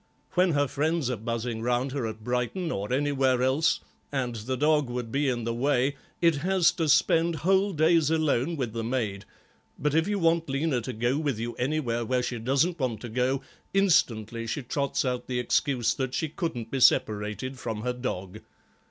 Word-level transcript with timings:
When 0.31 0.53
her 0.53 0.67
friends 0.67 1.11
are 1.11 1.15
buzzing 1.15 1.61
round 1.61 1.91
her 1.91 2.07
at 2.07 2.23
Brighton 2.23 2.71
or 2.71 2.91
anywhere 2.91 3.43
else 3.43 3.81
and 4.11 4.33
the 4.33 4.57
dog 4.57 4.89
would 4.89 5.11
be 5.11 5.29
in 5.29 5.43
the 5.43 5.53
way, 5.53 5.95
it 6.23 6.37
has 6.37 6.71
to 6.71 6.89
spend 6.89 7.35
whole 7.45 7.71
days 7.71 8.09
alone 8.09 8.55
with 8.57 8.73
the 8.73 8.83
maid, 8.83 9.25
but 9.77 9.93
if 9.93 10.07
you 10.07 10.17
want 10.17 10.49
Lena 10.49 10.81
to 10.81 10.93
go 10.93 11.19
with 11.19 11.37
you 11.37 11.53
anywhere 11.57 12.03
where 12.03 12.23
she 12.23 12.39
doesn't 12.39 12.79
want 12.79 12.99
to 13.01 13.09
go 13.09 13.43
instantly 13.75 14.47
she 14.47 14.63
trots 14.63 15.05
out 15.05 15.27
the 15.27 15.37
excuse 15.37 15.93
that 15.93 16.15
she 16.15 16.29
couldn't 16.29 16.71
be 16.71 16.79
separated 16.79 17.59
from 17.59 17.81
her 17.81 17.93
dog. 17.93 18.39